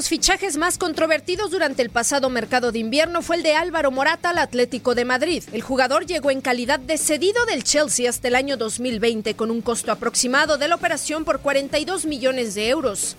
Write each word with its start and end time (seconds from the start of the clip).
Los 0.00 0.08
fichajes 0.08 0.56
más 0.56 0.78
controvertidos 0.78 1.50
durante 1.50 1.82
el 1.82 1.90
pasado 1.90 2.30
mercado 2.30 2.72
de 2.72 2.78
invierno 2.78 3.20
fue 3.20 3.36
el 3.36 3.42
de 3.42 3.54
Álvaro 3.54 3.90
Morata 3.90 4.30
al 4.30 4.38
Atlético 4.38 4.94
de 4.94 5.04
Madrid. 5.04 5.44
El 5.52 5.60
jugador 5.60 6.06
llegó 6.06 6.30
en 6.30 6.40
calidad 6.40 6.80
de 6.80 6.96
cedido 6.96 7.44
del 7.44 7.64
Chelsea 7.64 8.08
hasta 8.08 8.28
el 8.28 8.34
año 8.34 8.56
2020 8.56 9.34
con 9.36 9.50
un 9.50 9.60
costo 9.60 9.92
aproximado 9.92 10.56
de 10.56 10.68
la 10.68 10.76
operación 10.76 11.26
por 11.26 11.40
42 11.40 12.06
millones 12.06 12.54
de 12.54 12.70
euros. 12.70 13.14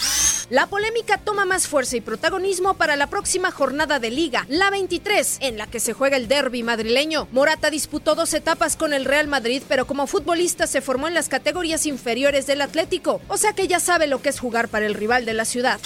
La 0.49 0.65
polémica 0.65 1.19
toma 1.19 1.45
más 1.45 1.67
fuerza 1.67 1.97
y 1.97 2.01
protagonismo 2.01 2.73
para 2.73 2.95
la 2.95 3.07
próxima 3.07 3.51
jornada 3.51 3.99
de 3.99 4.09
liga, 4.09 4.47
la 4.49 4.71
23, 4.71 5.37
en 5.41 5.57
la 5.57 5.67
que 5.67 5.79
se 5.79 5.93
juega 5.93 6.17
el 6.17 6.27
derby 6.27 6.63
madrileño. 6.63 7.27
Morata 7.31 7.69
disputó 7.69 8.15
dos 8.15 8.33
etapas 8.33 8.75
con 8.75 8.91
el 8.91 9.05
Real 9.05 9.27
Madrid, 9.27 9.61
pero 9.69 9.85
como 9.85 10.07
futbolista 10.07 10.65
se 10.65 10.81
formó 10.81 11.07
en 11.07 11.13
las 11.13 11.29
categorías 11.29 11.85
inferiores 11.85 12.47
del 12.47 12.61
Atlético, 12.61 13.21
o 13.27 13.37
sea 13.37 13.53
que 13.53 13.67
ya 13.67 13.79
sabe 13.79 14.07
lo 14.07 14.21
que 14.21 14.29
es 14.29 14.39
jugar 14.39 14.67
para 14.67 14.87
el 14.87 14.95
rival 14.95 15.25
de 15.25 15.35
la 15.35 15.45
ciudad. 15.45 15.79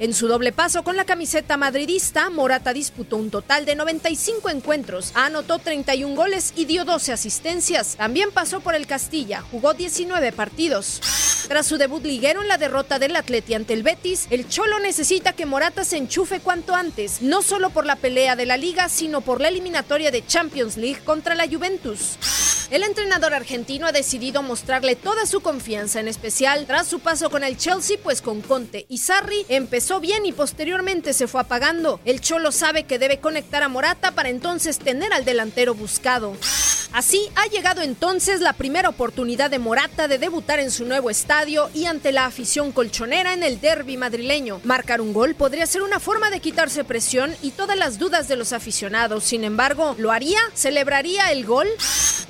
En 0.00 0.14
su 0.14 0.28
doble 0.28 0.50
paso 0.50 0.82
con 0.82 0.96
la 0.96 1.04
camiseta 1.04 1.58
madridista, 1.58 2.30
Morata 2.30 2.72
disputó 2.72 3.18
un 3.18 3.30
total 3.30 3.66
de 3.66 3.74
95 3.74 4.48
encuentros, 4.48 5.12
anotó 5.12 5.58
31 5.58 6.16
goles 6.16 6.54
y 6.56 6.64
dio 6.64 6.86
12 6.86 7.12
asistencias. 7.12 7.96
También 7.96 8.30
pasó 8.32 8.60
por 8.60 8.74
el 8.74 8.86
Castilla, 8.86 9.42
jugó 9.42 9.74
19 9.74 10.32
partidos. 10.32 11.02
Tras 11.48 11.66
su 11.66 11.76
debut 11.76 12.02
liguero 12.02 12.40
en 12.40 12.48
la 12.48 12.56
derrota 12.56 12.98
del 12.98 13.14
Atleti 13.14 13.52
ante 13.52 13.74
el 13.74 13.82
Betis, 13.82 14.26
el 14.30 14.48
Cholo 14.48 14.78
necesita 14.78 15.34
que 15.34 15.44
Morata 15.44 15.84
se 15.84 15.98
enchufe 15.98 16.40
cuanto 16.40 16.74
antes, 16.74 17.20
no 17.20 17.42
solo 17.42 17.68
por 17.68 17.84
la 17.84 17.96
pelea 17.96 18.36
de 18.36 18.46
la 18.46 18.56
liga, 18.56 18.88
sino 18.88 19.20
por 19.20 19.42
la 19.42 19.48
eliminatoria 19.48 20.10
de 20.10 20.24
Champions 20.24 20.78
League 20.78 21.04
contra 21.04 21.34
la 21.34 21.46
Juventus. 21.46 22.16
El 22.70 22.84
entrenador 22.84 23.34
argentino 23.34 23.88
ha 23.88 23.92
decidido 23.92 24.42
mostrarle 24.42 24.94
toda 24.94 25.26
su 25.26 25.40
confianza, 25.40 25.98
en 25.98 26.06
especial 26.06 26.66
tras 26.66 26.86
su 26.86 27.00
paso 27.00 27.28
con 27.28 27.42
el 27.42 27.56
Chelsea, 27.56 27.98
pues 28.00 28.22
con 28.22 28.42
Conte 28.42 28.86
y 28.88 28.98
Sarri 28.98 29.44
empezó 29.48 29.98
bien 29.98 30.24
y 30.24 30.30
posteriormente 30.30 31.12
se 31.12 31.26
fue 31.26 31.40
apagando. 31.40 32.00
El 32.04 32.20
Cholo 32.20 32.52
sabe 32.52 32.84
que 32.84 33.00
debe 33.00 33.18
conectar 33.18 33.64
a 33.64 33.68
Morata 33.68 34.12
para 34.12 34.28
entonces 34.28 34.78
tener 34.78 35.12
al 35.12 35.24
delantero 35.24 35.74
buscado. 35.74 36.36
Así 36.92 37.28
ha 37.36 37.46
llegado 37.46 37.82
entonces 37.82 38.40
la 38.40 38.52
primera 38.52 38.88
oportunidad 38.88 39.50
de 39.50 39.60
Morata 39.60 40.08
de 40.08 40.18
debutar 40.18 40.58
en 40.58 40.72
su 40.72 40.84
nuevo 40.84 41.08
estadio 41.08 41.70
y 41.72 41.86
ante 41.86 42.10
la 42.10 42.26
afición 42.26 42.72
colchonera 42.72 43.32
en 43.32 43.44
el 43.44 43.60
derby 43.60 43.96
madrileño. 43.96 44.60
Marcar 44.64 45.00
un 45.00 45.12
gol 45.12 45.36
podría 45.36 45.66
ser 45.66 45.82
una 45.82 46.00
forma 46.00 46.30
de 46.30 46.40
quitarse 46.40 46.82
presión 46.82 47.34
y 47.42 47.52
todas 47.52 47.76
las 47.76 47.98
dudas 47.98 48.26
de 48.26 48.36
los 48.36 48.52
aficionados. 48.52 49.24
Sin 49.24 49.44
embargo, 49.44 49.94
¿lo 49.98 50.10
haría? 50.10 50.40
¿Celebraría 50.54 51.30
el 51.30 51.46
gol? 51.46 51.68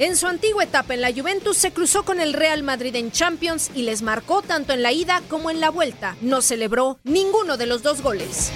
En 0.00 0.16
su 0.16 0.26
antigua 0.26 0.64
etapa 0.64 0.94
en 0.94 1.02
la 1.02 1.12
Juventus 1.12 1.58
se 1.58 1.74
cruzó 1.74 2.04
con 2.04 2.20
el 2.20 2.32
Real 2.32 2.62
Madrid 2.62 2.96
en 2.96 3.10
Champions 3.10 3.70
y 3.74 3.82
les 3.82 4.00
marcó 4.00 4.40
tanto 4.40 4.72
en 4.72 4.82
la 4.82 4.92
ida 4.92 5.20
como 5.28 5.50
en 5.50 5.60
la 5.60 5.68
vuelta. 5.68 6.16
No 6.22 6.40
celebró 6.40 6.98
ninguno 7.04 7.58
de 7.58 7.66
los 7.66 7.82
dos 7.82 8.00
goles. 8.00 8.50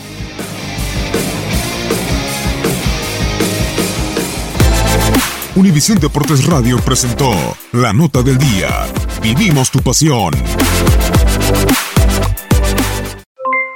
Univisión 5.55 5.99
Deportes 5.99 6.47
Radio 6.47 6.79
presentó 6.79 7.31
La 7.73 7.93
Nota 7.93 8.23
del 8.23 8.39
Día. 8.39 8.87
Vivimos 9.21 9.71
tu 9.71 9.81
pasión. 9.81 10.33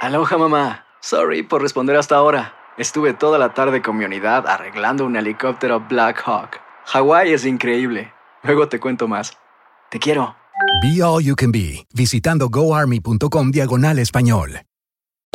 Aloha 0.01 0.37
mamá. 0.39 0.85
Sorry 1.01 1.43
por 1.43 1.61
responder 1.61 1.97
hasta 1.97 2.15
ahora. 2.15 2.55
Estuve 2.79 3.13
toda 3.13 3.37
la 3.37 3.53
tarde 3.53 3.83
con 3.83 3.95
mi 3.95 4.05
unidad 4.05 4.47
arreglando 4.47 5.05
un 5.05 5.15
helicóptero 5.15 5.85
Black 5.87 6.23
Hawk. 6.25 6.68
Hawái 6.91 7.33
es 7.33 7.45
increíble. 7.45 8.11
Luego 8.41 8.67
te 8.67 8.79
cuento 8.79 9.07
más. 9.07 9.37
Te 9.91 9.99
quiero. 9.99 10.35
Be 10.81 11.03
All 11.03 11.23
You 11.23 11.35
Can 11.35 11.51
Be, 11.51 11.85
visitando 11.93 12.49
goarmy.com 12.49 13.51
diagonal 13.51 13.99
español. 13.99 14.61